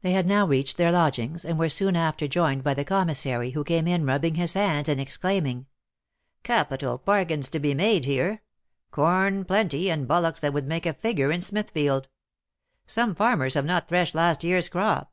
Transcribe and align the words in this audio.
They 0.00 0.12
had 0.12 0.26
now 0.26 0.46
reached 0.46 0.78
their 0.78 0.90
lodgings, 0.90 1.44
and 1.44 1.58
were 1.58 1.68
soon 1.68 1.96
after 1.96 2.26
joined 2.26 2.64
by 2.64 2.72
the 2.72 2.82
commissary, 2.82 3.50
who 3.50 3.62
came 3.62 3.86
in 3.86 4.06
rubbing 4.06 4.36
his 4.36 4.54
hands, 4.54 4.88
and 4.88 4.98
exclaiming:" 4.98 5.66
Capital 6.44 6.96
bar 6.96 7.26
gains 7.26 7.50
to 7.50 7.58
be 7.60 7.74
made 7.74 8.06
here! 8.06 8.40
Corn 8.90 9.44
plenty, 9.44 9.90
and 9.90 10.08
bullocks 10.08 10.40
that 10.40 10.54
would 10.54 10.66
make 10.66 10.86
a 10.86 10.94
figure 10.94 11.30
in 11.30 11.42
Smithfield. 11.42 12.08
Some 12.86 13.14
farm 13.14 13.42
ers 13.42 13.52
have 13.52 13.66
not 13.66 13.86
threshed 13.86 14.14
last 14.14 14.44
year 14.44 14.56
s 14.56 14.68
crop. 14.68 15.12